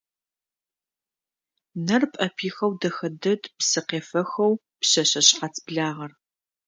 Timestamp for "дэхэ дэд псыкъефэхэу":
2.79-4.53